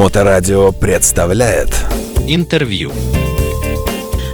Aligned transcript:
Моторадио 0.00 0.72
представляет 0.72 1.68
Интервью. 2.26 2.90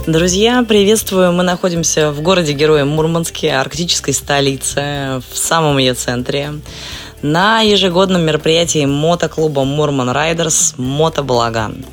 Друзья, 0.07 0.63
приветствую! 0.63 1.33
Мы 1.33 1.43
находимся 1.43 2.13
в 2.13 2.21
городе-герое 2.21 2.85
Мурманске, 2.85 3.51
арктической 3.51 4.13
столице, 4.13 5.21
в 5.29 5.37
самом 5.37 5.77
ее 5.77 5.93
центре, 5.93 6.53
на 7.21 7.59
ежегодном 7.59 8.21
мероприятии 8.21 8.85
мотоклуба 8.85 9.65
Мурман 9.65 10.09
Райдерс 10.09 10.75
«Мотобалаган». 10.77 11.83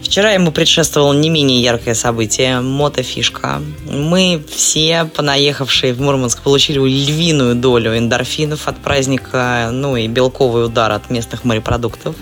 Вчера 0.00 0.30
ему 0.30 0.52
предшествовало 0.52 1.14
не 1.14 1.30
менее 1.30 1.60
яркое 1.60 1.94
событие– 1.94 2.60
мотофишка. 2.60 3.60
Мы 3.90 4.40
все, 4.48 5.10
понаехавшие 5.12 5.94
в 5.94 6.00
Мурманск, 6.00 6.42
получили 6.42 6.78
львиную 6.78 7.56
долю 7.56 7.98
эндорфинов 7.98 8.68
от 8.68 8.76
праздника, 8.76 9.70
ну 9.72 9.96
и 9.96 10.06
белковый 10.06 10.66
удар 10.66 10.92
от 10.92 11.10
местных 11.10 11.42
морепродуктов. 11.42 12.14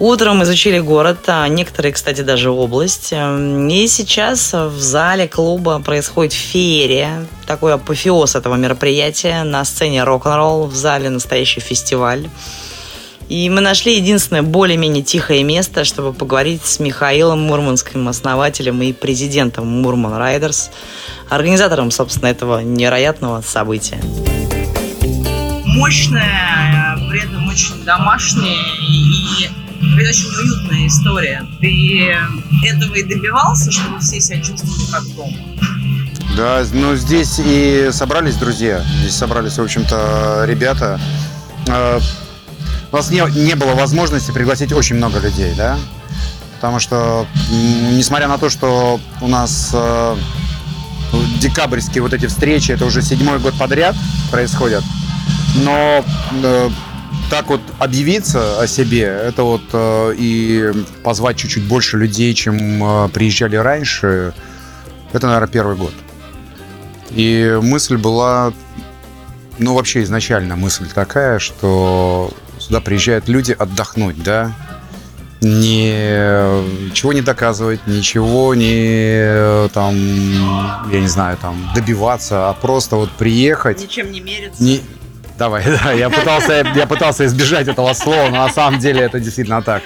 Утром 0.00 0.42
изучили 0.42 0.80
город, 0.80 1.18
а 1.28 1.46
некоторые, 1.48 1.92
кстати, 1.92 2.20
даже 2.20 2.50
область. 2.50 3.12
И 3.12 3.86
сейчас 3.88 4.52
в 4.52 4.78
зале 4.78 5.28
клуба 5.28 5.78
происходит 5.78 6.32
феерия, 6.32 7.26
такой 7.46 7.74
апофеоз 7.74 8.34
этого 8.34 8.56
мероприятия. 8.56 9.44
На 9.44 9.64
сцене 9.64 10.04
рок-н-ролл, 10.04 10.66
в 10.66 10.74
зале 10.74 11.10
настоящий 11.10 11.60
фестиваль. 11.60 12.28
И 13.30 13.48
мы 13.48 13.62
нашли 13.62 13.96
единственное 13.96 14.42
более-менее 14.42 15.02
тихое 15.02 15.42
место, 15.44 15.84
чтобы 15.84 16.12
поговорить 16.12 16.66
с 16.66 16.78
Михаилом 16.78 17.40
Мурманским, 17.40 18.06
основателем 18.06 18.82
и 18.82 18.92
президентом 18.92 19.66
Мурман 19.66 20.16
Райдерс, 20.16 20.70
организатором, 21.30 21.90
собственно, 21.90 22.26
этого 22.26 22.58
невероятного 22.58 23.40
события. 23.40 23.98
Мощная, 25.64 26.98
при 27.08 27.24
этом 27.24 27.48
очень 27.48 27.82
домашняя 27.84 28.58
и 28.78 29.48
это 30.00 30.10
очень 30.10 30.28
уютная 30.28 30.86
история. 30.86 31.46
Ты 31.60 32.14
этого 32.66 32.94
и 32.94 33.02
добивался, 33.02 33.70
чтобы 33.70 34.00
все 34.00 34.20
себя 34.20 34.40
чувствовали 34.40 34.90
как 34.90 35.04
дома? 35.14 35.36
Да, 36.36 36.64
ну 36.72 36.96
здесь 36.96 37.40
и 37.44 37.90
собрались 37.92 38.36
друзья. 38.36 38.84
Здесь 39.00 39.14
собрались, 39.14 39.58
в 39.58 39.62
общем-то, 39.62 40.44
ребята. 40.46 41.00
А, 41.68 42.00
у 42.90 42.96
нас 42.96 43.10
не, 43.10 43.22
не 43.44 43.54
было 43.54 43.74
возможности 43.74 44.30
пригласить 44.32 44.72
очень 44.72 44.96
много 44.96 45.20
людей, 45.20 45.54
да? 45.56 45.78
Потому 46.56 46.80
что, 46.80 47.26
несмотря 47.50 48.26
на 48.26 48.38
то, 48.38 48.48
что 48.48 48.98
у 49.20 49.28
нас 49.28 49.70
э, 49.74 50.16
декабрьские 51.38 52.02
вот 52.02 52.14
эти 52.14 52.26
встречи, 52.26 52.72
это 52.72 52.86
уже 52.86 53.02
седьмой 53.02 53.38
год 53.38 53.54
подряд 53.58 53.94
происходят, 54.30 54.82
но 55.56 56.04
э, 56.42 56.70
так 57.30 57.48
вот 57.48 57.60
объявиться 57.78 58.60
о 58.60 58.66
себе, 58.66 59.02
это 59.02 59.42
вот 59.42 59.62
э, 59.72 60.14
и 60.16 60.72
позвать 61.02 61.36
чуть-чуть 61.36 61.64
больше 61.64 61.96
людей, 61.96 62.34
чем 62.34 62.82
э, 62.82 63.08
приезжали 63.08 63.56
раньше, 63.56 64.34
это, 65.12 65.26
наверное, 65.26 65.48
первый 65.48 65.76
год. 65.76 65.92
И 67.10 67.58
мысль 67.62 67.96
была, 67.96 68.52
ну, 69.58 69.74
вообще 69.74 70.02
изначально 70.02 70.56
мысль 70.56 70.86
такая, 70.92 71.38
что 71.38 72.32
сюда 72.58 72.80
приезжают 72.80 73.28
люди 73.28 73.52
отдохнуть, 73.52 74.22
да, 74.22 74.52
не, 75.40 75.90
ничего 76.86 77.12
не 77.12 77.20
доказывать, 77.20 77.86
ничего 77.86 78.54
не 78.54 79.68
там, 79.68 79.94
я 80.90 81.00
не 81.00 81.08
знаю, 81.08 81.36
там 81.36 81.70
добиваться, 81.74 82.48
а 82.48 82.54
просто 82.54 82.96
вот 82.96 83.10
приехать. 83.10 83.80
Ничем 83.82 84.10
не 84.10 84.20
мериться. 84.20 84.62
Не, 84.62 84.80
Давай, 85.38 85.64
да, 85.84 85.92
я 85.92 86.10
пытался, 86.10 86.66
я 86.74 86.86
пытался 86.86 87.26
избежать 87.26 87.68
этого 87.68 87.92
слова, 87.92 88.28
но 88.30 88.46
на 88.46 88.50
самом 88.50 88.78
деле 88.80 89.00
это 89.00 89.20
действительно 89.20 89.62
так. 89.62 89.82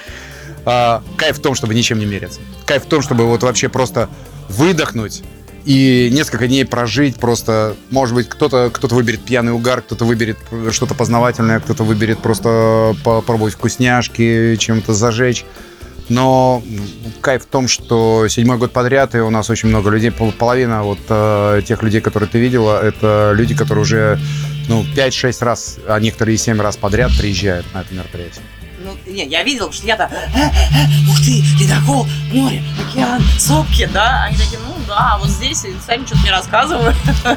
А, 0.64 1.02
кайф 1.16 1.38
в 1.38 1.42
том, 1.42 1.54
чтобы 1.54 1.74
ничем 1.74 1.98
не 1.98 2.06
мериться. 2.06 2.40
Кайф 2.66 2.84
в 2.84 2.88
том, 2.88 3.02
чтобы 3.02 3.26
вот 3.26 3.42
вообще 3.42 3.68
просто 3.68 4.08
выдохнуть 4.48 5.22
и 5.64 6.08
несколько 6.12 6.46
дней 6.46 6.64
прожить 6.64 7.16
просто, 7.16 7.76
может 7.90 8.14
быть, 8.14 8.28
кто-то 8.28 8.70
кто 8.72 8.88
выберет 8.88 9.20
пьяный 9.20 9.52
угар, 9.52 9.82
кто-то 9.82 10.04
выберет 10.06 10.38
что-то 10.70 10.94
познавательное, 10.94 11.60
кто-то 11.60 11.84
выберет 11.84 12.20
просто 12.20 12.94
попробовать 13.04 13.54
вкусняшки, 13.54 14.56
чем-то 14.56 14.94
зажечь. 14.94 15.44
Но 16.08 16.62
кайф 17.20 17.42
в 17.42 17.46
том, 17.46 17.68
что 17.68 18.28
седьмой 18.28 18.56
год 18.56 18.72
подряд, 18.72 19.14
и 19.14 19.18
у 19.18 19.28
нас 19.28 19.50
очень 19.50 19.68
много 19.68 19.90
людей, 19.90 20.10
половина 20.10 20.82
вот 20.82 21.00
э, 21.10 21.60
тех 21.66 21.82
людей, 21.82 22.00
которые 22.00 22.30
ты 22.30 22.38
видела, 22.38 22.82
это 22.82 23.32
люди, 23.34 23.54
которые 23.54 23.82
уже 23.82 24.18
ну, 24.68 24.84
5-6 24.94 25.44
раз, 25.44 25.78
а 25.86 25.98
некоторые 25.98 26.38
7 26.38 26.60
раз 26.60 26.76
подряд 26.76 27.10
приезжают 27.16 27.66
на 27.74 27.80
это 27.80 27.94
мероприятие. 27.94 28.42
Ну, 28.80 28.96
не, 29.06 29.26
я 29.26 29.42
видел, 29.42 29.66
потому 29.66 29.72
что 29.72 29.86
я-то, 29.86 30.04
«Э, 30.04 30.38
э, 30.38 31.10
ух 31.10 31.18
ты, 31.18 31.42
ледокол, 31.60 32.06
море, 32.32 32.62
океан, 32.88 33.22
сопки, 33.38 33.88
да? 33.92 34.24
Они 34.24 34.36
такие, 34.36 34.60
ну 34.60 34.74
да, 34.86 35.14
а 35.14 35.18
вот 35.18 35.28
здесь 35.28 35.64
сами 35.84 36.06
что-то 36.06 36.22
не 36.22 36.30
рассказывают. 36.30 36.96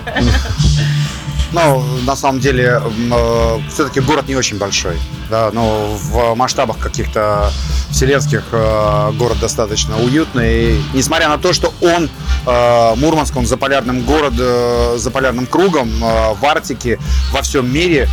Ну, 1.53 1.83
на 2.05 2.15
самом 2.15 2.39
деле, 2.39 2.81
э, 2.81 3.59
все-таки 3.69 3.99
город 3.99 4.27
не 4.27 4.35
очень 4.35 4.57
большой. 4.57 4.97
Да, 5.29 5.49
но 5.53 5.95
в 5.95 6.35
масштабах 6.35 6.77
каких-то 6.77 7.51
вселенских 7.89 8.43
э, 8.51 9.11
город 9.17 9.37
достаточно 9.41 9.97
уютный. 9.97 10.75
И, 10.75 10.83
несмотря 10.93 11.27
на 11.27 11.37
то, 11.37 11.51
что 11.51 11.73
он, 11.81 12.09
э, 12.45 12.95
Мурманск, 12.95 13.35
он 13.35 13.45
за 13.45 13.57
полярным 13.57 14.03
городом, 14.03 14.97
за 14.97 15.11
полярным 15.11 15.45
кругом, 15.45 15.89
в 15.99 16.45
Арктике, 16.45 16.99
во 17.31 17.41
всем 17.41 17.71
мире, 17.71 18.07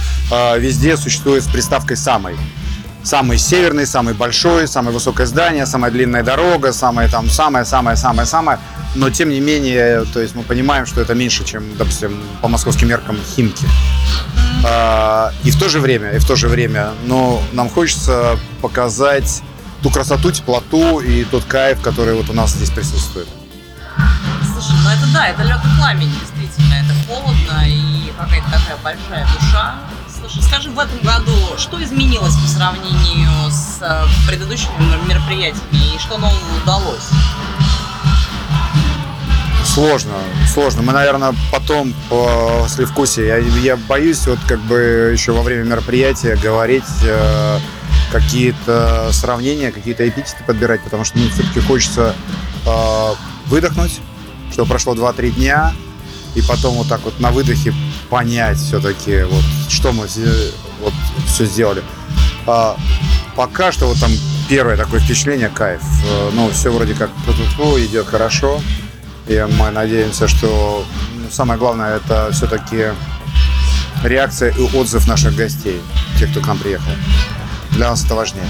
везде 0.57 0.97
существует 0.97 1.45
с 1.45 1.49
приставкой 1.49 1.97
«самый» 1.97 2.37
самый 3.03 3.39
северный, 3.39 3.87
самый 3.87 4.15
большой, 4.15 4.69
самое 4.69 4.93
высокое 4.93 5.27
здание, 5.27 5.67
самая 5.67 5.91
длинная 5.91 6.23
дорога, 6.23 6.73
самое 6.73 7.09
там, 7.09 7.29
самое, 7.29 7.65
самое, 7.65 7.97
самое, 7.97 8.27
самое. 8.27 8.59
Но 8.95 9.11
тем 9.11 9.31
не 9.31 9.41
менее, 9.41 10.05
то 10.13 10.21
есть 10.21 10.35
мы 10.35 10.43
понимаем, 10.43 10.87
что 10.87 11.01
это 11.01 11.15
меньше, 11.15 11.45
чем, 11.45 11.77
допустим, 11.77 12.21
по 12.43 12.49
московским 12.49 12.89
меркам 12.89 13.17
Химки. 13.35 13.67
А, 14.65 15.33
и 15.45 15.51
в 15.51 15.59
то 15.59 15.69
же 15.69 15.81
время, 15.81 16.11
и 16.11 16.19
в 16.19 16.27
то 16.27 16.37
же 16.37 16.49
время, 16.49 16.91
но 17.07 17.43
нам 17.53 17.69
хочется 17.69 18.39
показать 18.61 19.43
ту 19.83 19.91
красоту, 19.91 20.33
теплоту 20.33 21.01
и 21.01 21.25
тот 21.25 21.45
кайф, 21.45 21.81
который 21.81 22.15
вот 22.15 22.29
у 22.31 22.33
нас 22.33 22.51
здесь 22.53 22.71
присутствует. 22.71 23.29
Слушай, 24.53 24.77
ну 24.83 24.91
это 24.91 25.13
да, 25.13 25.29
это 25.29 25.43
лед 25.43 25.61
и 25.65 25.79
пламень, 25.79 26.13
действительно. 26.21 26.75
Это 26.75 26.95
холодно 27.07 27.65
и 27.67 28.13
какая-то 28.19 28.47
такая 28.51 28.77
большая 28.83 29.27
душа. 29.39 29.75
Слушай, 30.21 30.43
скажи, 30.43 30.71
в 30.71 30.79
этом 30.79 30.99
году 31.03 31.33
что 31.57 31.83
изменилось 31.83 32.35
по 32.35 32.49
сравнению 32.49 33.51
с 33.51 33.79
э, 33.81 34.05
предыдущими 34.27 34.73
мероприятиями 35.09 35.95
и 35.95 35.99
что 35.99 36.19
нового 36.19 36.63
удалось? 36.63 37.09
Сложно, 39.65 40.15
сложно. 40.53 40.83
Мы, 40.83 40.93
наверное, 40.93 41.35
потом 41.53 41.95
после 42.09 42.87
вкуса. 42.87 43.23
Я, 43.23 43.37
я 43.37 43.77
боюсь 43.77 44.27
вот 44.27 44.39
как 44.49 44.61
бы 44.61 45.11
еще 45.13 45.33
во 45.33 45.43
время 45.43 45.65
мероприятия 45.65 46.37
говорить 46.37 46.83
э, 47.03 47.59
какие-то 48.11 49.11
сравнения, 49.13 49.71
какие-то 49.71 50.09
эпитеты 50.09 50.43
подбирать, 50.47 50.83
потому 50.83 51.05
что 51.05 51.19
мне 51.19 51.29
все-таки 51.31 51.61
хочется 51.61 52.15
э, 52.67 53.15
выдохнуть, 53.47 54.01
что 54.53 54.67
прошло 54.67 54.95
2-3 54.95 55.31
дня, 55.31 55.73
и 56.35 56.43
потом 56.43 56.75
вот 56.75 56.89
так 56.89 57.03
вот 57.05 57.21
на 57.21 57.31
выдохе 57.31 57.73
понять 58.11 58.59
все-таки, 58.59 59.23
вот, 59.23 59.45
что 59.69 59.93
мы 59.93 60.07
вот, 60.81 60.95
все 61.27 61.45
сделали. 61.45 61.83
А, 62.47 62.77
пока 63.37 63.73
что 63.73 63.87
вот 63.87 64.01
там 64.01 64.11
первое 64.49 64.77
такое 64.77 65.01
впечатление, 65.01 65.49
кайф. 65.49 65.83
Э, 66.05 66.31
ну, 66.33 66.51
все 66.51 66.71
вроде 66.71 66.95
как 66.95 67.11
идет 67.79 68.07
хорошо. 68.07 68.61
И 69.27 69.47
мы 69.59 69.71
надеемся, 69.71 70.27
что 70.27 70.85
ну, 71.17 71.27
самое 71.31 71.59
главное 71.59 71.97
это 71.97 72.31
все-таки 72.33 72.87
реакция 74.03 74.51
и 74.53 74.77
отзыв 74.77 75.07
наших 75.07 75.37
гостей, 75.37 75.81
тех, 76.19 76.31
кто 76.31 76.41
к 76.41 76.47
нам 76.47 76.59
приехал. 76.59 76.91
Для 77.73 77.91
нас 77.91 78.05
это 78.05 78.15
важнее 78.15 78.47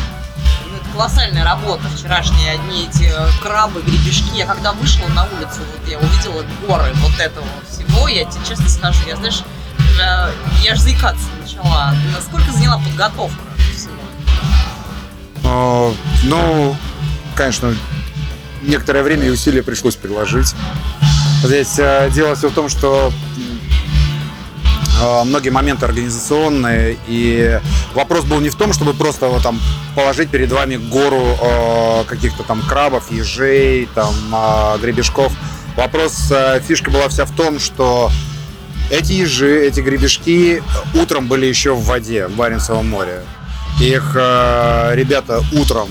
колоссальная 0.99 1.45
работа 1.45 1.85
вчерашние 1.97 2.55
одни 2.55 2.89
эти 2.89 3.05
э, 3.05 3.29
крабы, 3.41 3.83
гребешки. 3.83 4.37
Я 4.37 4.47
когда 4.47 4.73
вышла 4.73 5.07
на 5.07 5.27
улицу, 5.27 5.61
вот 5.61 5.89
я 5.89 5.97
увидела 5.97 6.45
горы 6.67 6.91
вот 6.95 7.21
этого 7.21 7.47
всего, 7.71 8.09
я 8.09 8.25
тебе 8.25 8.45
честно 8.45 8.69
скажу, 8.69 8.99
я, 9.07 9.15
знаешь, 9.15 9.45
я, 9.97 10.73
аж 10.73 10.81
заикаться 10.81 11.25
начала. 11.41 11.95
Насколько 12.13 12.51
заняла 12.51 12.79
подготовка 12.79 13.39
всего? 13.77 13.93
А, 15.45 15.95
ну, 16.25 16.77
конечно, 17.37 17.77
некоторое 18.63 19.05
время 19.05 19.27
и 19.27 19.31
усилия 19.31 19.63
пришлось 19.63 19.95
приложить. 19.95 20.53
Здесь 21.45 21.79
э, 21.79 22.11
дело 22.13 22.35
все 22.35 22.49
в 22.49 22.55
том, 22.55 22.69
что 22.69 23.13
многие 25.25 25.51
моменты 25.51 25.87
организационные, 25.87 26.97
и 27.07 27.61
вопрос 27.95 28.25
был 28.25 28.41
не 28.41 28.51
в 28.51 28.57
том, 28.57 28.73
чтобы 28.73 28.95
просто 28.95 29.29
вот, 29.29 29.43
там 29.43 29.61
положить 29.95 30.31
перед 30.31 30.51
вами 30.53 30.77
гору 30.77 31.37
э, 31.41 32.05
каких-то 32.05 32.43
там 32.43 32.63
крабов, 32.63 33.11
ежей, 33.11 33.89
там 33.95 34.15
э, 34.33 34.79
гребешков. 34.81 35.33
Вопрос, 35.77 36.31
э, 36.31 36.61
фишка 36.61 36.91
была 36.91 37.09
вся 37.09 37.25
в 37.25 37.31
том, 37.33 37.59
что 37.59 38.11
эти 38.91 39.13
ежи, 39.13 39.67
эти 39.67 39.81
гребешки 39.81 40.63
утром 40.95 41.29
были 41.29 41.47
еще 41.47 41.75
в 41.75 41.85
воде 41.85 42.27
в 42.27 42.37
Баренцевом 42.37 42.89
море. 42.89 43.23
Их 43.81 44.17
э, 44.17 44.93
ребята 44.95 45.41
утром 45.53 45.89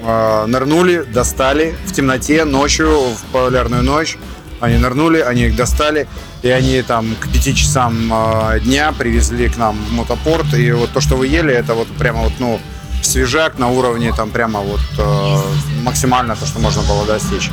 э, 0.00 0.46
нырнули, 0.46 1.02
достали 1.02 1.74
в 1.86 1.92
темноте, 1.92 2.44
ночью, 2.44 2.90
в 2.90 3.24
полярную 3.32 3.82
ночь. 3.82 4.16
Они 4.62 4.78
нырнули, 4.78 5.18
они 5.18 5.46
их 5.46 5.56
достали, 5.56 6.06
и 6.42 6.48
они 6.48 6.82
там 6.82 7.16
к 7.16 7.28
пяти 7.32 7.52
часам 7.52 8.12
э, 8.12 8.60
дня 8.60 8.92
привезли 8.96 9.48
к 9.48 9.56
нам 9.56 9.76
в 9.76 9.92
мотопорт. 9.92 10.54
И 10.54 10.70
вот 10.70 10.90
то, 10.92 11.00
что 11.00 11.16
вы 11.16 11.26
ели, 11.26 11.52
это 11.52 11.74
вот 11.74 11.88
прямо 11.88 12.22
вот, 12.22 12.34
ну, 12.38 12.60
свежак 13.02 13.58
на 13.58 13.70
уровне 13.70 14.12
там 14.12 14.30
прямо 14.30 14.60
вот 14.60 14.80
э, 14.98 15.38
максимально 15.82 16.36
то, 16.36 16.46
что 16.46 16.60
можно 16.60 16.82
было 16.82 17.04
достичь. 17.04 17.50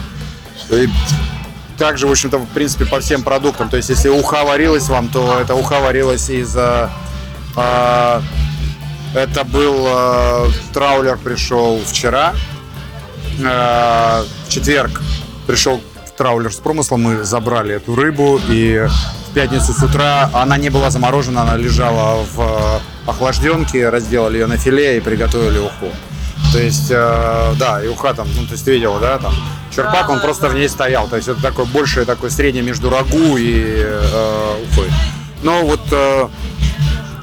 И 0.70 0.88
также, 1.80 2.06
в 2.06 2.12
общем-то, 2.12 2.38
в 2.38 2.48
принципе, 2.50 2.86
по 2.86 3.00
всем 3.00 3.24
продуктам. 3.24 3.70
То 3.70 3.78
есть, 3.78 3.90
если 3.90 4.10
уха 4.10 4.44
варилась 4.44 4.88
вам, 4.88 5.10
то 5.10 5.40
это 5.42 5.56
уха 5.56 5.80
варилась 5.80 6.30
из... 6.30 6.56
э, 6.56 6.90
э, 7.56 8.22
это 9.16 9.44
был 9.46 9.88
э, 9.88 10.48
траулер 10.74 11.18
пришел 11.18 11.82
вчера. 11.84 12.36
Э, 13.40 14.24
в 14.46 14.50
четверг 14.50 15.02
пришел 15.48 15.82
траулер 16.20 16.52
с 16.52 16.58
промыслом, 16.58 17.02
мы 17.04 17.24
забрали 17.24 17.76
эту 17.76 17.96
рыбу 17.96 18.42
и 18.50 18.86
в 19.30 19.34
пятницу 19.34 19.72
с 19.72 19.82
утра 19.82 20.30
она 20.34 20.58
не 20.58 20.70
была 20.70 20.90
заморожена, 20.90 21.44
она 21.44 21.56
лежала 21.56 22.26
в 22.36 22.42
э, 22.42 23.10
охлажденке, 23.10 23.88
разделали 23.88 24.38
ее 24.40 24.48
на 24.48 24.58
филе 24.58 24.98
и 24.98 25.00
приготовили 25.00 25.60
уху. 25.60 25.96
То 26.52 26.60
есть, 26.60 26.92
э, 26.92 27.54
да, 27.58 27.82
и 27.82 27.88
уха 27.88 28.14
там, 28.14 28.28
ну, 28.36 28.46
то 28.46 28.52
есть, 28.52 28.68
видела, 28.68 29.00
да, 29.00 29.18
там, 29.18 29.34
черпак, 29.74 30.10
он 30.10 30.20
просто 30.20 30.50
в 30.50 30.56
ней 30.56 30.68
стоял. 30.68 31.08
То 31.08 31.16
есть, 31.16 31.30
это 31.30 31.42
такое 31.42 31.66
большее, 31.66 32.06
такое 32.06 32.30
среднее 32.30 32.66
между 32.66 32.90
рагу 32.90 33.38
и 33.38 33.64
э, 33.78 34.66
ухой. 34.70 34.92
Но 35.42 35.64
вот 35.64 35.82
э, 35.90 36.28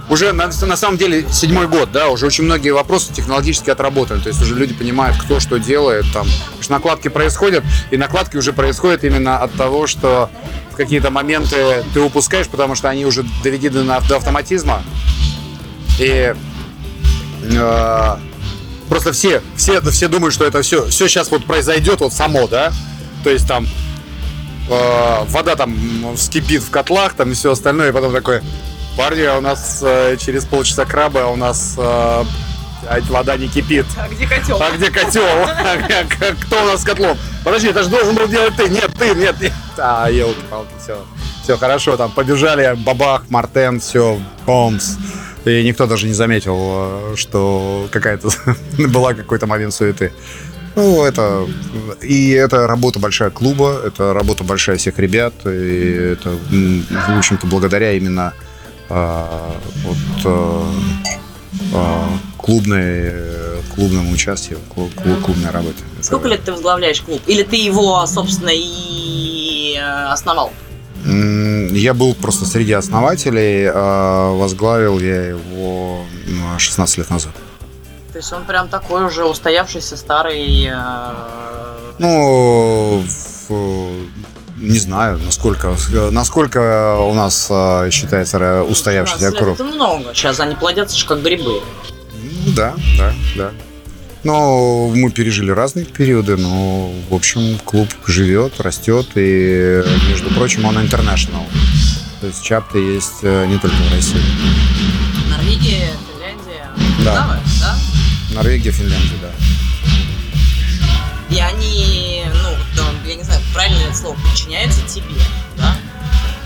уже 0.08 0.32
на, 0.32 0.46
на 0.46 0.76
самом 0.76 0.98
деле 0.98 1.26
седьмой 1.30 1.66
год, 1.66 1.90
да, 1.92 2.08
уже 2.08 2.26
очень 2.26 2.44
многие 2.44 2.70
вопросы 2.70 3.12
технологически 3.12 3.70
отработаны. 3.70 4.20
То 4.20 4.28
есть 4.28 4.40
уже 4.40 4.54
люди 4.54 4.74
понимают, 4.74 5.16
кто 5.16 5.40
что 5.40 5.58
делает. 5.58 6.04
Там 6.12 6.26
что 6.60 6.72
накладки 6.72 7.08
происходят, 7.08 7.64
и 7.90 7.96
накладки 7.96 8.36
уже 8.36 8.52
происходят 8.52 9.04
именно 9.04 9.38
от 9.38 9.52
того, 9.54 9.86
что 9.86 10.30
в 10.70 10.76
какие-то 10.76 11.10
моменты 11.10 11.84
ты 11.92 12.00
упускаешь, 12.00 12.46
потому 12.48 12.74
что 12.74 12.88
они 12.88 13.04
уже 13.04 13.24
доведены 13.42 13.82
на- 13.82 14.00
до 14.00 14.16
автоматизма. 14.16 14.82
И 15.98 16.34
э, 17.42 18.16
просто 18.88 19.12
все, 19.12 19.42
все, 19.56 19.80
все 19.80 20.08
думают, 20.08 20.34
что 20.34 20.44
это 20.44 20.62
все, 20.62 20.86
все 20.86 21.08
сейчас 21.08 21.30
вот 21.30 21.44
произойдет 21.46 22.00
вот 22.00 22.12
само, 22.12 22.46
да. 22.46 22.72
То 23.24 23.30
есть 23.30 23.48
там 23.48 23.66
э, 24.68 25.24
вода 25.28 25.56
там 25.56 25.76
вскипит 26.16 26.62
в 26.62 26.70
котлах, 26.70 27.14
там 27.14 27.32
и 27.32 27.34
все 27.34 27.52
остальное, 27.52 27.88
и 27.88 27.92
потом 27.92 28.12
такой, 28.12 28.40
парни, 28.96 29.22
а 29.22 29.38
у 29.38 29.40
нас 29.40 29.80
э, 29.82 30.16
через 30.18 30.44
полчаса 30.44 30.84
краба, 30.84 31.24
а 31.24 31.26
у 31.28 31.36
нас 31.36 31.74
э, 31.76 32.24
а 32.88 33.00
вода 33.08 33.36
не 33.36 33.48
кипит. 33.48 33.86
А 33.96 34.08
где 34.08 34.26
котел? 34.26 34.62
А 34.62 34.70
где 34.70 34.90
котел? 34.90 35.24
Кто 36.46 36.62
у 36.62 36.66
нас 36.66 36.82
с 36.82 36.84
котлом? 36.84 37.16
Подожди, 37.44 37.68
это 37.68 37.82
же 37.82 37.88
должен 37.88 38.14
был 38.14 38.28
делать 38.28 38.54
ты. 38.56 38.68
Нет, 38.68 38.90
ты, 38.98 39.14
нет, 39.14 39.40
нет. 39.40 39.52
А, 39.78 40.08
елки-палки, 40.08 40.72
все. 40.82 41.04
Все 41.42 41.56
хорошо, 41.56 41.96
там 41.96 42.10
побежали, 42.10 42.74
бабах, 42.76 43.28
Мартен, 43.28 43.80
все, 43.80 44.18
бомс. 44.46 44.96
И 45.44 45.62
никто 45.62 45.86
даже 45.86 46.06
не 46.06 46.12
заметил, 46.12 46.56
э, 46.58 47.14
что 47.16 47.88
какая-то 47.90 48.30
была 48.88 49.14
какой-то 49.14 49.46
момент 49.46 49.72
суеты. 49.72 50.12
Ну, 50.74 51.04
это 51.04 51.46
и 52.02 52.32
это 52.32 52.66
работа 52.66 52.98
большая 52.98 53.30
клуба, 53.30 53.80
это 53.84 54.12
работа 54.12 54.44
большая 54.44 54.76
всех 54.76 54.98
ребят, 54.98 55.32
и 55.46 56.12
это, 56.12 56.30
в 56.30 57.18
общем-то, 57.18 57.46
благодаря 57.46 57.92
именно 57.92 58.34
а, 58.88 59.54
вот 59.84 59.96
а, 60.24 60.72
а, 61.74 62.08
клубной, 62.38 62.80
э, 63.12 63.60
клубному 63.74 64.12
участию, 64.12 64.58
клу- 64.74 64.90
клу- 64.94 65.20
клубной 65.22 65.50
работе. 65.50 65.82
Сколько 66.00 66.28
лет 66.28 66.44
ты 66.44 66.52
возглавляешь 66.52 67.00
клуб? 67.02 67.20
Или 67.26 67.42
ты 67.42 67.56
его, 67.56 68.06
собственно, 68.06 68.50
и 68.52 69.74
э, 69.76 70.06
основал? 70.12 70.52
Я 71.04 71.94
был 71.94 72.14
просто 72.14 72.46
среди 72.46 72.72
основателей, 72.72 73.68
а 73.72 74.32
возглавил 74.36 74.98
я 74.98 75.26
его 75.28 76.04
м, 76.26 76.58
16 76.58 76.98
лет 76.98 77.10
назад. 77.10 77.32
То 78.12 78.18
есть 78.18 78.32
он 78.32 78.44
прям 78.44 78.68
такой 78.68 79.04
уже 79.04 79.24
устоявшийся 79.24 79.96
старый... 79.96 80.68
э, 80.70 80.74
Ну, 81.98 83.02
в- 83.48 84.15
не 84.66 84.78
знаю, 84.78 85.18
насколько, 85.24 85.74
насколько 86.10 86.96
у 86.98 87.14
нас 87.14 87.48
а, 87.50 87.88
считается 87.90 88.62
устоявшийся 88.62 89.26
16 89.26 89.34
лет 89.34 89.42
круг. 89.42 89.54
Это 89.54 89.64
много. 89.64 90.14
Сейчас 90.14 90.40
они 90.40 90.54
плодятся 90.54 90.96
же 90.96 91.06
как 91.06 91.22
грибы. 91.22 91.60
Ну, 92.22 92.52
да, 92.54 92.74
да, 92.98 93.12
да. 93.36 93.50
Но 94.24 94.88
мы 94.88 95.10
пережили 95.12 95.52
разные 95.52 95.86
периоды, 95.86 96.36
но, 96.36 96.90
в 97.08 97.14
общем, 97.14 97.58
клуб 97.64 97.88
живет, 98.06 98.60
растет, 98.60 99.06
и, 99.14 99.84
между 100.08 100.30
прочим, 100.30 100.64
он 100.64 100.78
international. 100.78 101.44
То 102.20 102.26
есть 102.26 102.42
чапты 102.42 102.78
есть 102.78 103.22
э, 103.22 103.46
не 103.46 103.58
только 103.58 103.76
в 103.76 103.92
России. 103.92 104.20
Норвегия, 105.30 105.92
Финляндия, 106.08 107.04
Да. 107.04 107.40
Да? 107.60 107.76
Норвегия, 108.34 108.72
Финляндия, 108.72 109.14
да. 109.22 109.30
Я 113.66 113.72
не 113.72 113.78
знаю, 113.78 113.78
правильно 113.78 113.78
ли 113.78 113.84
это 113.84 113.96
слово, 113.96 114.16
подчиняются 114.16 114.80
тебе, 114.86 115.14
да? 115.56 115.76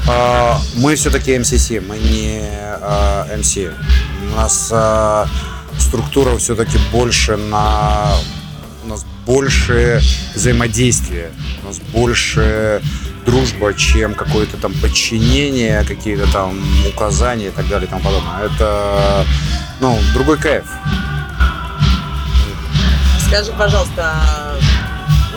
А, 0.09 0.61
Мы 0.77 0.95
все-таки 0.97 1.33
MCC, 1.37 1.81
мы 1.81 1.99
не 1.99 2.43
а, 2.81 3.27
MC. 3.37 3.73
У 4.23 4.37
нас 4.37 4.71
а, 4.73 5.27
структура 5.79 6.37
все-таки 6.39 6.79
больше 6.93 7.37
на... 7.37 8.15
У 8.85 8.89
нас 8.89 9.05
больше 9.27 10.03
взаимодействия, 10.35 11.31
у 11.63 11.67
нас 11.67 11.79
больше 11.79 12.83
дружба, 13.27 13.75
чем 13.75 14.15
какое-то 14.15 14.57
там 14.57 14.73
подчинение, 14.75 15.85
какие-то 15.85 16.27
там 16.33 16.59
указания 16.89 17.49
и 17.49 17.51
так 17.51 17.69
далее 17.69 17.87
и 17.87 17.91
тому 17.91 18.03
подобное. 18.03 18.47
Это, 18.47 19.27
ну, 19.81 19.99
другой 20.15 20.39
кайф. 20.39 20.65
Скажи, 23.29 23.53
пожалуйста, 23.53 24.50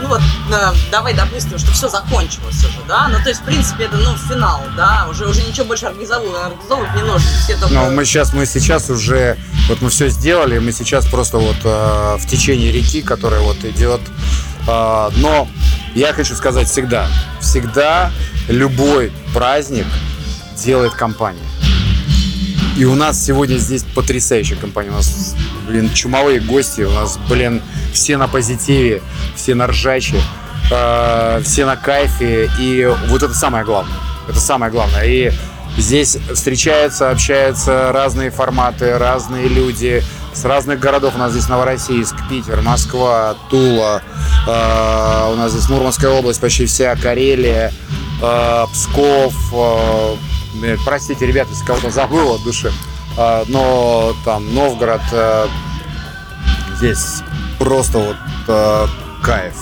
ну 0.03 0.09
вот, 0.09 0.21
э, 0.51 0.73
давай 0.91 1.13
допустим, 1.13 1.57
что 1.57 1.71
все 1.71 1.87
закончилось 1.87 2.57
уже, 2.57 2.79
да? 2.87 3.07
Ну, 3.07 3.17
то 3.23 3.29
есть, 3.29 3.41
в 3.41 3.45
принципе, 3.45 3.85
это, 3.85 3.95
ну, 3.95 4.15
финал, 4.17 4.61
да? 4.75 5.07
Уже, 5.09 5.25
уже 5.25 5.41
ничего 5.43 5.65
больше 5.65 5.85
организовывать, 5.85 6.93
не 6.95 7.03
нужно. 7.03 7.29
Все 7.41 7.55
только... 7.55 7.73
Но 7.73 7.89
мы 7.89 8.03
сейчас, 8.03 8.33
мы 8.33 8.45
сейчас 8.45 8.89
уже, 8.89 9.37
вот 9.69 9.81
мы 9.81 9.89
все 9.89 10.09
сделали, 10.09 10.59
мы 10.59 10.73
сейчас 10.73 11.07
просто 11.07 11.37
вот 11.37 11.55
э, 11.63 12.17
в 12.19 12.27
течение 12.27 12.71
реки, 12.73 13.01
которая 13.01 13.39
вот 13.39 13.63
идет. 13.63 14.01
Э, 14.67 15.09
но 15.15 15.47
я 15.95 16.11
хочу 16.11 16.35
сказать 16.35 16.67
всегда, 16.67 17.07
всегда 17.39 18.11
любой 18.49 19.13
праздник 19.33 19.85
делает 20.57 20.93
компания. 20.93 21.47
И 22.75 22.85
у 22.85 22.95
нас 22.95 23.23
сегодня 23.23 23.57
здесь 23.57 23.83
потрясающая 23.83 24.57
компания. 24.57 24.89
У 24.89 24.93
нас, 24.93 25.35
блин, 25.67 25.93
чумовые 25.93 26.39
гости. 26.39 26.81
У 26.81 26.91
нас, 26.91 27.19
блин, 27.29 27.61
все 27.93 28.17
на 28.17 28.27
позитиве, 28.27 29.03
все 29.35 29.55
на 29.55 29.67
ржаче, 29.67 30.21
э, 30.71 31.41
все 31.43 31.65
на 31.65 31.75
кайфе. 31.75 32.49
И 32.59 32.89
вот 33.07 33.23
это 33.23 33.33
самое 33.33 33.65
главное. 33.65 33.95
Это 34.27 34.39
самое 34.39 34.71
главное. 34.71 35.03
И 35.05 35.31
здесь 35.77 36.17
встречаются, 36.33 37.09
общаются 37.11 37.91
разные 37.91 38.29
форматы, 38.31 38.97
разные 38.97 39.47
люди 39.47 40.03
с 40.33 40.45
разных 40.45 40.79
городов. 40.79 41.13
У 41.15 41.17
нас 41.19 41.31
здесь 41.31 41.47
Новороссийск, 41.49 42.15
Питер, 42.29 42.61
Москва, 42.61 43.35
Тула. 43.49 44.01
э, 44.47 45.31
у 45.31 45.35
нас 45.35 45.51
здесь 45.51 45.69
Мурманская 45.69 46.11
область, 46.11 46.39
почти 46.41 46.65
вся, 46.65 46.95
Карелия, 46.95 47.71
э, 48.21 48.65
Псков. 48.73 49.33
э, 49.53 50.15
Блин, 50.55 50.79
Простите, 50.85 51.25
ребята, 51.25 51.49
если 51.51 51.65
кого-то 51.65 51.89
забыл 51.89 52.35
от 52.35 52.43
души. 52.43 52.71
А, 53.17 53.43
Но 53.47 54.13
там 54.23 54.53
Новгород, 54.53 55.01
э, 55.11 55.47
здесь 56.77 57.21
просто 57.59 57.97
вот 57.99 58.15
э, 58.47 58.87
кайф. 59.23 59.53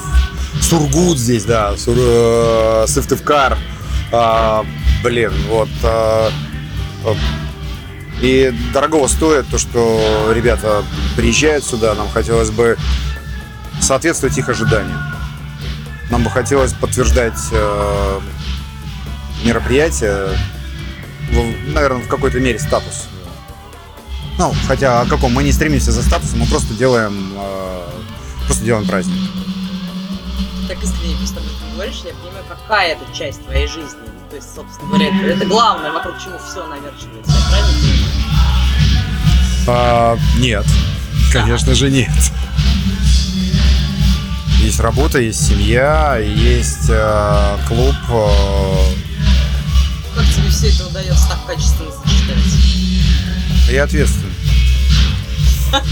Сургут 0.62 1.18
здесь, 1.18 1.46
да, 1.46 1.75
Сур, 1.77 1.96
э, 1.98 2.86
Сыктывкар. 2.88 3.58
А, 4.12 4.65
Блин, 5.03 5.32
вот. 5.50 5.70
э, 5.84 6.30
э, 7.06 7.13
И 8.22 8.53
дорогого 8.74 9.08
стоит 9.08 9.48
то, 9.48 9.58
что 9.58 10.32
ребята 10.34 10.84
приезжают 11.15 11.63
сюда. 11.63 11.96
Нам 11.96 12.08
хотелось 12.10 12.51
бы 12.51 12.77
соответствовать 13.82 14.38
их 14.38 14.48
ожиданиям. 14.50 15.01
Нам 16.12 16.24
бы 16.24 16.30
хотелось 16.30 16.74
подтверждать 16.74 17.39
э, 17.51 18.20
мероприятие 19.44 20.27
в- 21.32 21.74
наверное, 21.74 22.03
в 22.03 22.08
какой-то 22.08 22.39
мере 22.39 22.60
статус. 22.60 23.06
Ну, 24.38 24.53
хотя 24.68 25.01
о 25.01 25.06
каком 25.06 25.34
мы 25.34 25.44
не 25.44 25.51
стремимся 25.51 25.91
за 25.91 26.03
статусом, 26.03 26.39
мы 26.39 26.46
просто 26.46 26.74
делаем, 26.75 27.34
э, 27.36 27.89
просто 28.46 28.63
делаем 28.65 28.86
праздник. 28.88 29.30
Так 30.67 30.81
искренне 30.83 31.15
просто 31.17 31.39
об 31.39 31.45
этом 31.45 31.74
говоришь, 31.75 31.95
я 32.05 32.13
понимаю, 32.13 32.45
какая 32.48 32.93
это 32.93 33.03
часть 33.17 33.43
твоей 33.43 33.67
жизни. 33.67 34.00
Ну, 34.05 34.29
То 34.29 34.36
есть, 34.38 34.53
собственно 34.55 34.88
говоря, 34.88 35.07
это, 35.07 35.25
это 35.38 35.45
главное, 35.45 35.91
вокруг 35.91 36.15
чего 36.24 36.38
все 36.39 36.65
наверчивается, 36.67 37.31
я 37.31 37.50
правильно? 37.50 37.77
А, 39.67 40.17
нет, 40.38 40.65
конечно 41.31 41.75
же 41.75 41.89
нет. 41.89 42.10
Есть 44.60 44.79
работа, 44.79 45.19
есть 45.19 45.48
семья, 45.48 46.17
есть 46.17 46.86
э, 46.89 47.57
клуб. 47.67 47.95
э, 48.10 48.93
Как 50.15 50.25
тебе 50.25 50.50
все 50.50 50.69
это 50.69 50.86
удается 50.88 51.27
так 51.29 51.45
качественно 51.48 51.89
сочетать? 51.91 52.38
и 53.71 53.75
ответственный. 53.77 54.31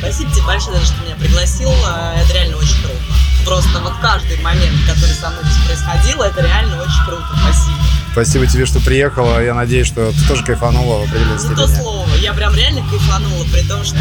Спасибо 0.00 0.32
тебе 0.32 0.42
большое, 0.44 0.80
за 0.80 0.86
что 0.86 1.04
меня 1.04 1.14
пригласил. 1.16 1.70
Э, 1.70 2.20
Это 2.24 2.32
реально 2.34 2.56
очень 2.56 2.82
круто. 2.82 2.98
Просто 3.44 3.80
вот 3.80 3.92
каждый 4.00 4.40
момент, 4.40 4.76
который 4.86 5.14
со 5.14 5.30
мной 5.30 5.42
здесь 5.44 5.64
происходил, 5.66 6.22
это 6.22 6.40
реально 6.42 6.76
очень 6.80 7.04
круто. 7.06 7.26
Спасибо. 7.42 7.76
Спасибо 8.12 8.46
тебе, 8.46 8.66
что 8.66 8.80
приехала. 8.80 9.42
Я 9.42 9.54
надеюсь, 9.54 9.86
что 9.86 10.12
ты 10.12 10.28
тоже 10.28 10.44
кайфанула 10.44 10.98
в 11.00 11.02
определенной 11.08 11.48
Не 11.48 11.54
то 11.54 11.66
степени. 11.66 11.82
слово. 11.82 12.08
Я 12.20 12.34
прям 12.34 12.54
реально 12.54 12.82
кайфанула, 12.88 13.44
при 13.52 13.62
том, 13.62 13.84
что 13.84 13.98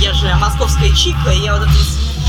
я 0.00 0.12
же 0.12 0.32
московская 0.36 0.94
чика, 0.94 1.30
и 1.30 1.40
я 1.40 1.54
вот 1.56 1.62
это 1.62 1.72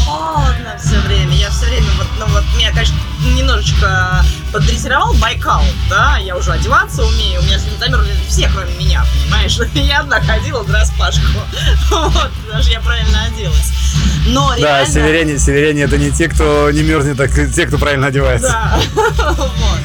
холодно 0.07 0.77
все 0.79 0.99
время. 1.01 1.33
Я 1.35 1.49
все 1.49 1.65
время 1.65 1.87
вот, 1.97 2.07
ну 2.19 2.25
вот 2.27 2.43
меня, 2.55 2.71
конечно, 2.71 2.95
немножечко 3.35 4.23
поддрессировал 4.51 5.13
Байкал, 5.15 5.63
да, 5.89 6.17
я 6.17 6.35
уже 6.35 6.51
одеваться 6.51 7.03
умею, 7.03 7.41
у 7.41 7.43
меня 7.43 7.59
сегодня 7.59 7.77
замерзли 7.79 8.13
все, 8.27 8.49
кроме 8.53 8.73
меня, 8.75 9.05
понимаешь? 9.23 9.57
Я 9.73 9.99
одна 10.01 10.21
ходила 10.21 10.63
в 10.63 10.71
распашку, 10.71 11.21
вот, 11.91 12.31
даже 12.51 12.71
я 12.71 12.79
правильно 12.79 13.25
оделась. 13.25 13.71
Но 14.27 14.49
Да, 14.51 14.79
реально... 14.79 14.93
северяне, 14.93 15.37
северяне 15.37 15.83
это 15.83 15.97
не 15.97 16.11
те, 16.11 16.27
кто 16.27 16.69
не 16.71 16.83
мерзнет, 16.83 17.19
а 17.19 17.27
те, 17.27 17.65
кто 17.65 17.77
правильно 17.77 18.07
одевается. 18.07 18.49
Да. 18.49 18.79
Вот. 19.37 19.79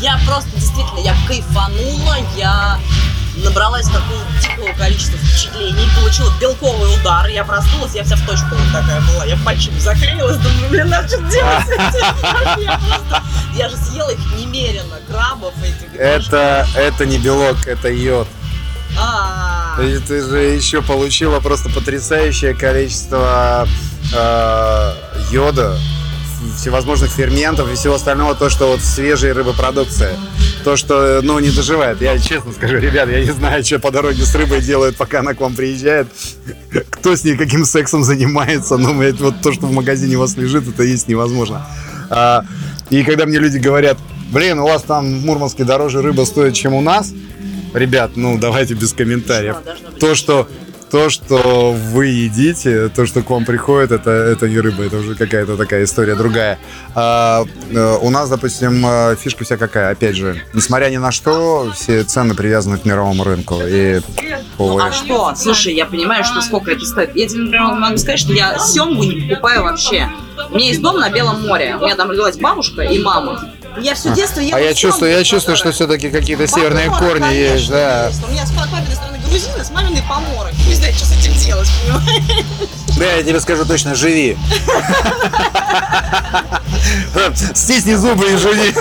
Я 0.00 0.18
просто 0.26 0.50
действительно, 0.54 0.98
я 0.98 1.16
кайфанула, 1.26 2.16
я 2.36 2.75
набралась 3.56 3.86
такого 3.86 4.22
дикого 4.42 4.76
количества 4.76 5.18
впечатлений, 5.18 5.88
получила 5.98 6.30
белковый 6.38 6.94
удар, 6.94 7.26
я 7.28 7.42
проснулась, 7.42 7.94
я 7.94 8.04
вся 8.04 8.16
в 8.16 8.26
точку 8.26 8.48
вот 8.50 8.70
такая 8.70 9.00
была, 9.00 9.24
я 9.24 9.36
пальчиком 9.38 9.80
заклеилась, 9.80 10.36
думаю, 10.36 10.68
блин, 10.68 10.88
надо 10.90 11.08
что 11.08 11.22
делать? 11.22 11.64
Я 12.58 12.78
просто- 12.78 13.22
Я 13.54 13.68
же 13.70 13.76
съела 13.78 14.10
их 14.10 14.18
немерено, 14.38 14.96
крабов 15.08 15.54
этих. 15.62 15.98
Это, 15.98 16.66
это 16.76 17.06
не 17.06 17.16
белок, 17.16 17.66
это 17.66 17.88
йод. 17.88 18.28
А, 18.98 19.76
ты 19.78 20.22
же 20.22 20.38
еще 20.38 20.82
получила 20.82 21.40
просто 21.40 21.70
потрясающее 21.70 22.54
количество 22.54 23.66
э, 24.14 24.92
йода, 25.30 25.78
всевозможных 26.56 27.10
ферментов 27.10 27.70
и 27.70 27.74
всего 27.74 27.94
остального, 27.94 28.34
то, 28.34 28.48
что 28.50 28.68
вот 28.68 28.80
свежая 28.80 29.34
рыбопродукция. 29.34 30.16
То, 30.64 30.76
что, 30.76 31.20
ну, 31.22 31.38
не 31.38 31.50
доживает. 31.50 32.00
Я 32.00 32.18
честно 32.18 32.52
скажу, 32.52 32.76
ребят, 32.78 33.08
я 33.08 33.24
не 33.24 33.30
знаю, 33.30 33.64
что 33.64 33.78
по 33.78 33.90
дороге 33.90 34.24
с 34.24 34.34
рыбой 34.34 34.60
делают, 34.60 34.96
пока 34.96 35.20
она 35.20 35.34
к 35.34 35.40
вам 35.40 35.54
приезжает. 35.54 36.08
Кто 36.90 37.14
с 37.14 37.24
ней 37.24 37.36
каким 37.36 37.64
сексом 37.64 38.02
занимается. 38.02 38.76
Ну, 38.76 38.94
блядь, 38.98 39.20
вот 39.20 39.40
то, 39.42 39.52
что 39.52 39.66
в 39.66 39.72
магазине 39.72 40.16
у 40.16 40.20
вас 40.20 40.36
лежит, 40.36 40.68
это 40.68 40.82
есть 40.82 41.08
невозможно. 41.08 41.66
А, 42.10 42.44
и 42.90 43.02
когда 43.04 43.26
мне 43.26 43.38
люди 43.38 43.58
говорят, 43.58 43.98
блин, 44.32 44.58
у 44.58 44.64
вас 44.64 44.82
там 44.82 45.20
в 45.20 45.24
Мурманске 45.24 45.64
дороже 45.64 46.02
рыба 46.02 46.24
стоит, 46.24 46.54
чем 46.54 46.74
у 46.74 46.80
нас, 46.80 47.12
ребят, 47.74 48.12
ну, 48.16 48.38
давайте 48.38 48.74
без 48.74 48.92
комментариев. 48.92 49.56
То, 50.00 50.14
что 50.14 50.48
то, 50.90 51.10
что 51.10 51.72
вы 51.72 52.06
едите, 52.06 52.88
то, 52.88 53.06
что 53.06 53.22
к 53.22 53.30
вам 53.30 53.44
приходит, 53.44 53.92
это, 53.92 54.10
это 54.10 54.48
не 54.48 54.58
рыба, 54.58 54.84
это 54.84 54.98
уже 54.98 55.14
какая-то 55.14 55.56
такая 55.56 55.84
история 55.84 56.14
другая. 56.14 56.58
А, 56.94 57.44
э, 57.70 57.98
у 58.00 58.10
нас, 58.10 58.30
допустим, 58.30 58.84
э, 58.86 59.16
фишка 59.16 59.44
вся 59.44 59.56
какая, 59.56 59.90
опять 59.90 60.16
же, 60.16 60.40
несмотря 60.52 60.88
ни 60.88 60.96
на 60.96 61.10
что, 61.12 61.72
все 61.74 62.04
цены 62.04 62.34
привязаны 62.34 62.78
к 62.78 62.84
мировому 62.84 63.24
рынку. 63.24 63.60
И, 63.66 64.00
Ну, 64.58 64.78
а 64.78 64.92
что? 64.92 65.34
Слушай, 65.36 65.74
я 65.74 65.86
понимаю, 65.86 66.24
что 66.24 66.40
сколько 66.40 66.70
это 66.70 66.84
стоит. 66.84 67.14
Я 67.14 67.26
тебе, 67.28 67.42
например, 67.42 67.66
могу 67.74 67.98
сказать, 67.98 68.20
что 68.20 68.32
я 68.32 68.58
семгу 68.58 69.02
не 69.04 69.28
покупаю 69.28 69.64
вообще. 69.64 70.08
У 70.50 70.54
меня 70.54 70.68
есть 70.68 70.80
дом 70.80 70.98
на 70.98 71.10
Белом 71.10 71.46
море. 71.46 71.76
У 71.76 71.84
меня 71.84 71.96
там 71.96 72.10
родилась 72.10 72.36
бабушка 72.36 72.82
и 72.82 73.02
мама. 73.02 73.42
Я 73.80 73.94
все 73.94 74.14
детство 74.14 74.40
ела 74.40 74.56
а 74.56 74.60
я 74.60 74.72
чувствую, 74.72 75.10
я 75.10 75.22
чувствую, 75.22 75.56
что 75.56 75.70
все-таки 75.70 76.08
какие-то 76.08 76.46
северные 76.46 76.88
корни 76.88 77.20
конечно, 77.20 77.54
есть, 77.54 77.68
да. 77.68 78.10
У 78.26 78.30
меня 78.30 78.46
с 78.46 78.50
папиной 78.52 78.94
стороны 78.94 79.15
грузины, 79.28 79.64
с 79.64 79.70
маминой 79.70 80.02
поморы. 80.02 80.52
Не 80.66 80.74
знаю, 80.74 80.92
что 80.94 81.06
с 81.06 81.12
этим 81.12 81.32
делать, 81.34 81.68
понимаешь? 81.84 82.22
Да, 82.96 83.04
я 83.04 83.22
тебе 83.22 83.40
скажу 83.40 83.64
точно, 83.66 83.94
живи. 83.94 84.36
Стисни 87.54 87.94
зубы 87.94 88.32
и 88.32 88.36
живи. 88.36 88.74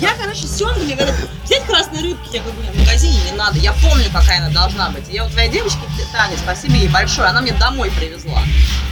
Я, 0.00 0.14
короче, 0.20 0.46
семгу, 0.46 0.80
мне 0.80 0.94
говорят, 0.94 1.14
взять 1.44 1.64
красные 1.66 2.02
рыбки, 2.02 2.28
я 2.36 2.40
говорю, 2.40 2.58
«Блин, 2.60 2.72
в 2.72 2.78
магазине 2.78 3.18
не 3.30 3.32
надо. 3.36 3.58
Я 3.58 3.72
помню, 3.72 4.06
какая 4.12 4.38
она 4.38 4.50
должна 4.50 4.90
быть. 4.90 5.04
Я 5.10 5.24
вот 5.24 5.32
твоей 5.32 5.50
девочке, 5.50 5.80
Таня, 6.12 6.36
спасибо 6.42 6.74
ей 6.74 6.88
большое, 6.88 7.28
она 7.28 7.40
мне 7.40 7.52
домой 7.52 7.90
привезла. 7.90 8.42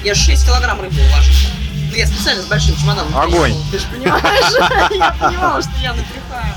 Я 0.05 0.15
6 0.15 0.45
килограмм 0.45 0.81
рыбы 0.81 0.97
уложила. 1.01 1.51
Ну, 1.91 1.97
я 1.97 2.07
специально 2.07 2.43
с 2.43 2.47
большим 2.47 2.77
чемоданом 2.77 3.17
Огонь. 3.17 3.53
приехала, 3.55 3.71
Ты 3.71 3.79
же 3.79 3.87
понимаешь? 3.87 4.91
Я 4.91 5.11
понимала, 5.19 5.63
что 5.63 5.71
я 5.81 5.93
напихаю. 5.95 6.55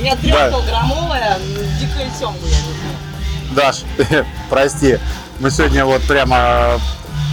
Меня 0.00 0.16
трехкилограммовая 0.16 1.38
дикая 1.78 2.10
семга, 2.18 2.46
я 2.46 2.58
люблю. 2.58 3.54
Даш, 3.54 3.82
прости, 4.50 4.98
мы 5.40 5.50
сегодня 5.50 5.84
вот 5.84 6.02
прямо... 6.04 6.80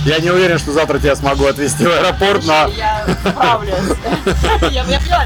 Я 0.06 0.20
не 0.20 0.30
уверен, 0.30 0.58
что 0.58 0.72
завтра 0.72 1.00
тебя 1.00 1.16
смогу 1.16 1.46
отвезти 1.48 1.84
в 1.86 1.90
аэропорт, 1.90 2.44
но... 2.46 2.70
Я 2.78 3.06
справлюсь. 3.30 3.74
Я, 4.72 4.84
я 4.84 5.00
поняла, 5.00 5.26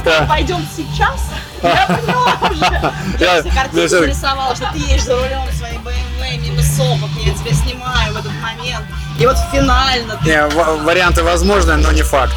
когда 0.00 0.24
пойдем 0.26 0.66
сейчас, 0.74 1.20
я 1.62 1.86
поняла 1.86 2.50
уже. 2.50 2.60
Я- 2.60 2.92
Я 3.18 3.40
все 3.42 3.50
картинки 3.50 3.94
я 3.94 4.00
нарисовала, 4.00 4.54
что 4.56 4.70
ты 4.72 4.78
едешь 4.78 5.02
за 5.04 5.14
рулем 5.16 5.42
своей 5.58 5.76
BMW 5.78 6.38
мимо 6.38 6.62
сопок, 6.62 7.10
я 7.22 7.34
тебя 7.34 7.52
снимаю 7.52 8.14
в 8.14 8.16
этот 8.16 8.32
момент. 8.40 8.84
И 9.18 9.26
вот 9.26 9.36
финально 9.52 10.16
ты... 10.22 10.28
Не, 10.30 10.46
ва- 10.48 10.76
варианты 10.82 11.22
возможны, 11.22 11.76
но 11.76 11.92
не 11.92 12.02
факт. 12.02 12.34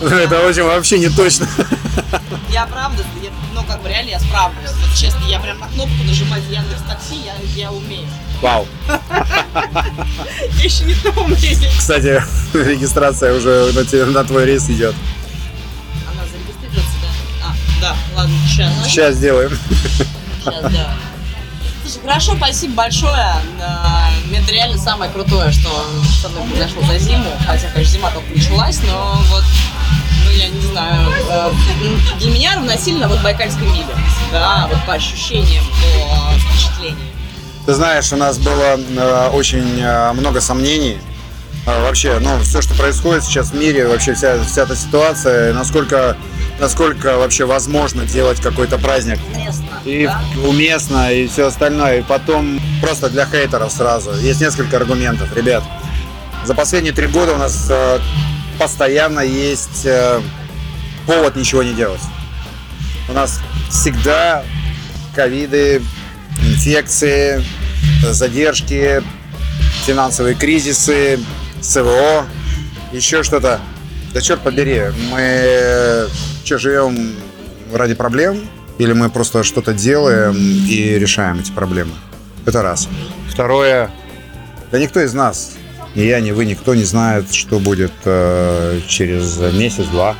Слушай, 0.00 0.22
Это 0.24 0.40
очень 0.40 0.62
вообще 0.64 0.98
не 0.98 1.10
точно. 1.10 1.46
я 2.50 2.66
правда, 2.66 3.04
я, 3.22 3.23
как 3.74 3.82
бы 3.82 3.88
реально 3.88 4.10
я 4.10 4.20
справлюсь. 4.20 4.70
Вот 4.70 4.96
честно, 4.96 5.24
я 5.26 5.40
прям 5.40 5.58
на 5.58 5.66
кнопку 5.66 6.04
нажимать 6.04 6.42
Яндекс 6.48 6.82
Такси, 6.82 7.16
я, 7.24 7.34
я 7.56 7.72
умею. 7.72 8.06
Вау. 8.40 8.68
Я 8.88 10.62
еще 10.62 10.84
не 10.84 10.94
то 10.94 11.10
умею. 11.10 11.58
Кстати, 11.76 12.22
регистрация 12.56 13.34
уже 13.34 13.72
на, 13.72 14.24
твой 14.24 14.46
рейс 14.46 14.70
идет. 14.70 14.94
Она 16.08 16.22
зарегистрируется, 16.24 16.96
да? 17.02 17.46
А, 17.46 17.80
да, 17.80 17.96
ладно, 18.14 18.36
сейчас. 18.46 18.72
Сейчас 18.84 19.14
сделаем. 19.16 19.58
Сейчас, 20.38 20.72
да. 20.72 20.94
Слушай, 21.82 22.00
хорошо, 22.02 22.36
спасибо 22.36 22.74
большое. 22.74 23.34
Это 23.58 24.52
реально 24.52 24.78
самое 24.78 25.10
крутое, 25.10 25.50
что 25.50 25.68
со 26.22 26.28
мной 26.28 26.44
произошло 26.48 26.82
за 26.86 26.98
зиму. 26.98 27.30
Хотя, 27.44 27.68
конечно, 27.70 27.92
зима 27.92 28.10
только 28.12 28.30
началась, 28.32 28.78
но 28.86 29.20
вот, 29.30 29.44
я 30.44 30.50
не 30.50 30.60
знаю, 30.60 31.10
э, 31.30 31.50
для 32.18 32.30
меня 32.30 32.54
равносильно 32.56 33.08
вот 33.08 33.20
Байкальской 33.22 33.66
миле. 33.66 33.86
Да, 34.32 34.68
вот 34.70 34.84
по 34.86 34.94
ощущениям, 34.94 35.64
по 35.64 36.38
впечатлениям. 36.38 36.98
Ты 37.66 37.74
знаешь, 37.74 38.12
у 38.12 38.16
нас 38.16 38.38
было 38.38 38.76
э, 38.78 39.28
очень 39.32 39.80
э, 39.80 40.12
много 40.12 40.40
сомнений. 40.40 40.98
Э, 41.66 41.82
вообще, 41.82 42.18
ну, 42.20 42.38
все, 42.40 42.60
что 42.60 42.74
происходит 42.74 43.24
сейчас 43.24 43.50
в 43.50 43.54
мире, 43.54 43.86
вообще 43.88 44.14
вся, 44.14 44.42
вся 44.44 44.62
эта 44.62 44.76
ситуация, 44.76 45.54
насколько, 45.54 46.16
насколько 46.60 47.16
вообще 47.16 47.46
возможно 47.46 48.04
делать 48.04 48.40
какой-то 48.40 48.76
праздник. 48.78 49.18
Местно, 49.34 49.80
И 49.86 50.06
да? 50.06 50.20
уместно, 50.46 51.10
и 51.10 51.26
все 51.26 51.46
остальное. 51.46 52.00
И 52.00 52.02
потом 52.02 52.60
просто 52.82 53.08
для 53.08 53.24
хейтеров 53.24 53.72
сразу. 53.72 54.14
Есть 54.16 54.42
несколько 54.42 54.76
аргументов. 54.76 55.34
Ребят, 55.34 55.64
за 56.44 56.54
последние 56.54 56.92
три 56.92 57.06
года 57.06 57.32
у 57.32 57.38
нас 57.38 57.72
постоянно 58.58 59.20
есть 59.20 59.84
э, 59.84 60.20
повод 61.06 61.36
ничего 61.36 61.62
не 61.62 61.74
делать. 61.74 62.00
У 63.08 63.12
нас 63.12 63.40
всегда 63.70 64.44
ковиды, 65.14 65.82
инфекции, 66.42 67.44
задержки, 68.02 69.02
финансовые 69.84 70.34
кризисы, 70.34 71.20
СВО, 71.60 72.24
еще 72.92 73.22
что-то. 73.22 73.60
Да 74.12 74.20
черт 74.20 74.40
побери, 74.40 74.82
мы 75.10 76.08
что, 76.44 76.58
живем 76.58 77.14
ради 77.72 77.94
проблем? 77.94 78.48
Или 78.78 78.92
мы 78.92 79.10
просто 79.10 79.42
что-то 79.42 79.72
делаем 79.72 80.34
и 80.34 80.98
решаем 80.98 81.40
эти 81.40 81.52
проблемы? 81.52 81.92
Это 82.46 82.62
раз. 82.62 82.88
Второе, 83.28 83.90
да 84.70 84.78
никто 84.78 85.00
из 85.00 85.14
нас, 85.14 85.52
ни 85.94 86.02
я, 86.02 86.20
ни 86.20 86.32
вы, 86.32 86.44
никто 86.44 86.74
не 86.74 86.84
знает, 86.84 87.32
что 87.32 87.58
будет 87.58 87.92
э, 88.04 88.80
через 88.88 89.38
месяц-два. 89.52 90.16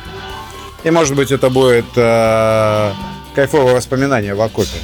И 0.83 0.91
может 0.91 1.15
быть 1.15 1.31
это 1.31 1.49
будет 1.49 1.85
э, 1.95 2.91
кайфовое 3.33 3.73
воспоминание 3.73 4.35
в 4.35 4.41
окопе. 4.41 4.77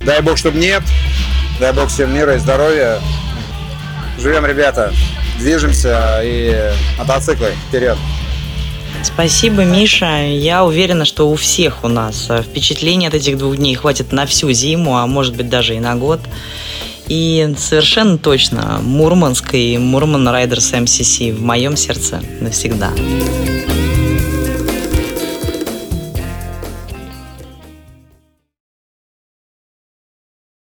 Дай 0.00 0.20
бог, 0.20 0.36
чтобы 0.36 0.58
нет. 0.58 0.82
Дай 1.60 1.72
бог 1.72 1.88
всем 1.88 2.14
мира 2.14 2.34
и 2.34 2.38
здоровья. 2.38 2.98
Живем, 4.18 4.44
ребята. 4.44 4.92
Движемся 5.38 6.20
и 6.22 6.72
мотоциклы 6.98 7.52
вперед. 7.68 7.96
Спасибо, 9.02 9.64
Миша. 9.64 10.26
Я 10.26 10.64
уверена, 10.64 11.04
что 11.04 11.28
у 11.28 11.34
всех 11.34 11.84
у 11.84 11.88
нас 11.88 12.26
э, 12.28 12.42
впечатление 12.42 13.08
от 13.08 13.14
этих 13.14 13.36
двух 13.38 13.56
дней 13.56 13.74
хватит 13.74 14.12
на 14.12 14.26
всю 14.26 14.52
зиму, 14.52 14.96
а 14.96 15.06
может 15.06 15.34
быть 15.36 15.48
даже 15.48 15.74
и 15.74 15.80
на 15.80 15.96
год. 15.96 16.20
И 17.08 17.54
совершенно 17.58 18.18
точно 18.18 18.80
Мурманск 18.82 19.54
и 19.54 19.78
Мурман 19.78 20.28
Райдерс 20.28 20.72
МСС 20.72 21.18
в 21.20 21.42
моем 21.42 21.76
сердце 21.76 22.22
навсегда. 22.40 22.90